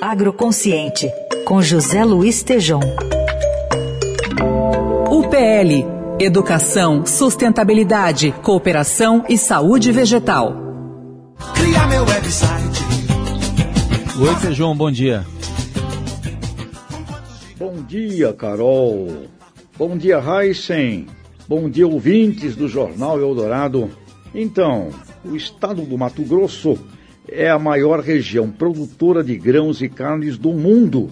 Agroconsciente, 0.00 1.10
com 1.44 1.62
José 1.62 2.04
Luiz 2.04 2.42
Tejom. 2.42 2.80
UPL 5.10 5.94
Educação, 6.20 7.04
Sustentabilidade, 7.04 8.32
Cooperação 8.42 9.24
e 9.28 9.36
Saúde 9.36 9.90
Vegetal. 9.90 10.54
Cria 11.54 11.86
meu 11.88 12.04
website. 12.04 12.84
Oi, 14.20 14.34
Tejom, 14.40 14.76
bom 14.76 14.90
dia. 14.90 15.26
Bom 17.58 17.82
dia, 17.82 18.32
Carol. 18.32 19.26
Bom 19.76 19.96
dia, 19.96 20.20
Heisen. 20.20 21.06
Bom 21.48 21.68
dia, 21.68 21.86
ouvintes 21.86 22.54
do 22.54 22.68
Jornal 22.68 23.20
Eldorado. 23.20 23.90
Então, 24.32 24.90
o 25.24 25.34
estado 25.34 25.82
do 25.82 25.98
Mato 25.98 26.22
Grosso 26.22 26.78
é 27.28 27.48
a 27.48 27.58
maior 27.58 28.00
região 28.00 28.50
produtora 28.50 29.22
de 29.22 29.36
grãos 29.36 29.80
e 29.80 29.88
carnes 29.88 30.36
do 30.36 30.52
mundo, 30.52 31.10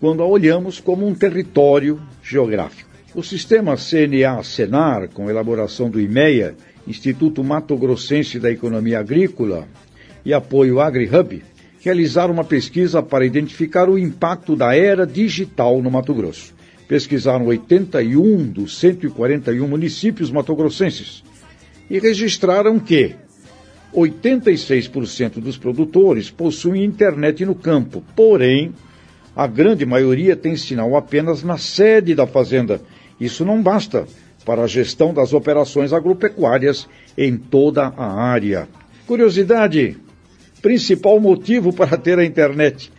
quando 0.00 0.22
a 0.22 0.26
olhamos 0.26 0.80
como 0.80 1.06
um 1.06 1.14
território 1.14 2.00
geográfico. 2.22 2.88
O 3.14 3.22
sistema 3.22 3.76
CNA-SENAR, 3.76 5.08
com 5.08 5.28
elaboração 5.28 5.90
do 5.90 6.00
IMEA, 6.00 6.54
Instituto 6.86 7.44
Mato 7.44 7.76
Grossense 7.76 8.38
da 8.38 8.50
Economia 8.50 9.00
Agrícola, 9.00 9.68
e 10.24 10.32
apoio 10.32 10.80
AgriHub, 10.80 11.42
realizaram 11.80 12.32
uma 12.32 12.44
pesquisa 12.44 13.02
para 13.02 13.24
identificar 13.24 13.88
o 13.88 13.98
impacto 13.98 14.54
da 14.54 14.74
era 14.74 15.06
digital 15.06 15.80
no 15.82 15.90
Mato 15.90 16.14
Grosso. 16.14 16.54
Pesquisaram 16.86 17.46
81 17.46 18.44
dos 18.44 18.78
141 18.78 19.66
municípios 19.66 20.30
matogrossenses 20.30 21.22
e 21.88 21.98
registraram 21.98 22.78
que 22.78 23.14
86% 23.94 25.40
dos 25.40 25.58
produtores 25.58 26.30
possuem 26.30 26.84
internet 26.84 27.44
no 27.44 27.54
campo, 27.54 28.02
porém, 28.14 28.72
a 29.34 29.46
grande 29.46 29.84
maioria 29.84 30.36
tem 30.36 30.56
sinal 30.56 30.96
apenas 30.96 31.42
na 31.42 31.58
sede 31.58 32.14
da 32.14 32.26
fazenda. 32.26 32.80
Isso 33.20 33.44
não 33.44 33.62
basta 33.62 34.06
para 34.44 34.62
a 34.62 34.66
gestão 34.66 35.12
das 35.12 35.32
operações 35.32 35.92
agropecuárias 35.92 36.88
em 37.16 37.36
toda 37.36 37.86
a 37.86 38.12
área. 38.12 38.68
Curiosidade: 39.06 39.96
principal 40.62 41.18
motivo 41.20 41.72
para 41.72 41.96
ter 41.96 42.18
a 42.18 42.24
internet 42.24 42.92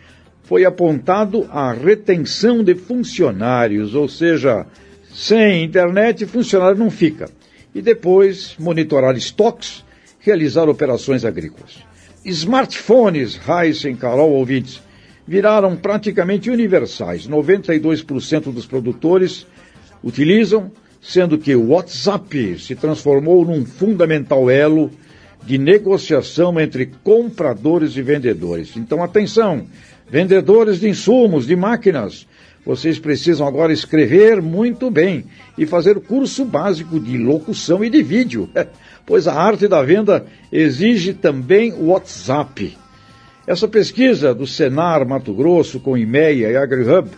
foi 0.44 0.64
apontado 0.64 1.48
a 1.50 1.72
retenção 1.72 2.62
de 2.62 2.74
funcionários, 2.74 3.94
ou 3.94 4.08
seja, 4.08 4.66
sem 5.10 5.64
internet 5.64 6.26
funcionário 6.26 6.78
não 6.78 6.90
fica. 6.90 7.30
E 7.74 7.80
depois 7.80 8.54
monitorar 8.58 9.16
estoques 9.16 9.82
realizar 10.22 10.68
operações 10.68 11.24
agrícolas. 11.24 11.78
Smartphones, 12.24 13.38
Heisen, 13.46 13.96
Carol, 13.96 14.30
ouvintes, 14.32 14.80
viraram 15.26 15.76
praticamente 15.76 16.50
universais. 16.50 17.28
92% 17.28 18.52
dos 18.52 18.66
produtores 18.66 19.46
utilizam, 20.02 20.70
sendo 21.00 21.36
que 21.36 21.54
o 21.54 21.68
WhatsApp 21.68 22.58
se 22.58 22.74
transformou 22.76 23.44
num 23.44 23.64
fundamental 23.64 24.48
elo 24.48 24.90
de 25.44 25.58
negociação 25.58 26.60
entre 26.60 26.86
compradores 27.02 27.96
e 27.96 28.02
vendedores. 28.02 28.76
Então, 28.76 29.02
atenção, 29.02 29.66
vendedores 30.08 30.78
de 30.78 30.88
insumos, 30.88 31.46
de 31.46 31.56
máquinas, 31.56 32.28
vocês 32.64 32.98
precisam 32.98 33.46
agora 33.46 33.72
escrever 33.72 34.40
muito 34.40 34.90
bem 34.90 35.24
e 35.58 35.66
fazer 35.66 35.98
curso 36.00 36.44
básico 36.44 37.00
de 37.00 37.18
locução 37.18 37.84
e 37.84 37.90
de 37.90 38.02
vídeo, 38.02 38.48
pois 39.04 39.26
a 39.26 39.34
arte 39.34 39.66
da 39.66 39.82
venda 39.82 40.26
exige 40.50 41.12
também 41.12 41.72
o 41.72 41.86
WhatsApp. 41.86 42.76
Essa 43.46 43.66
pesquisa 43.66 44.32
do 44.32 44.46
Senar 44.46 45.06
Mato 45.06 45.34
Grosso 45.34 45.80
com 45.80 45.98
IMEA 45.98 46.52
e 46.52 46.56
AgriHub 46.56 47.10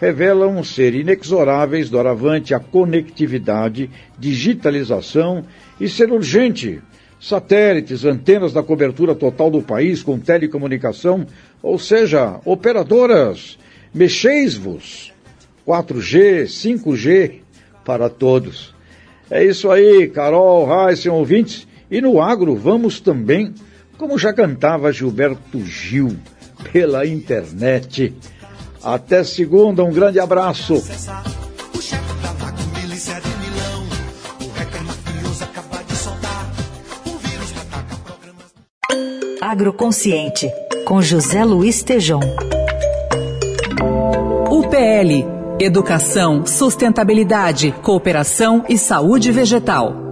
revelam 0.00 0.64
ser 0.64 0.94
inexoráveis 0.94 1.88
doravante 1.88 2.52
a 2.52 2.58
conectividade, 2.58 3.88
digitalização 4.18 5.44
e 5.80 5.88
ser 5.88 6.10
urgente 6.10 6.82
satélites, 7.20 8.04
antenas 8.04 8.52
da 8.52 8.64
cobertura 8.64 9.14
total 9.14 9.48
do 9.48 9.62
país 9.62 10.02
com 10.02 10.18
telecomunicação, 10.18 11.24
ou 11.62 11.78
seja, 11.78 12.40
operadoras 12.44 13.56
Mexeis-vos. 13.94 15.12
4G, 15.66 16.44
5G 16.44 17.40
para 17.84 18.08
todos. 18.08 18.74
É 19.30 19.44
isso 19.44 19.70
aí, 19.70 20.08
Carol, 20.08 20.66
Raíssen, 20.66 21.10
ouvintes. 21.10 21.66
E 21.90 22.00
no 22.00 22.20
agro 22.20 22.56
vamos 22.56 23.00
também, 23.00 23.54
como 23.98 24.18
já 24.18 24.32
cantava 24.32 24.92
Gilberto 24.92 25.64
Gil, 25.64 26.16
pela 26.72 27.06
internet. 27.06 28.14
Até 28.82 29.22
segunda, 29.22 29.84
um 29.84 29.92
grande 29.92 30.18
abraço. 30.18 30.82
Agroconsciente, 39.40 40.50
com 40.84 41.02
José 41.02 41.44
Luiz 41.44 41.82
Tejom. 41.82 42.51
UPL 44.72 45.60
Educação, 45.60 46.46
Sustentabilidade, 46.46 47.72
Cooperação 47.82 48.64
e 48.70 48.78
Saúde 48.78 49.30
Vegetal. 49.30 50.11